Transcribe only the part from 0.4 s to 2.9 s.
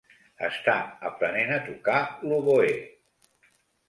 Està aprenent a tocar l'oboè.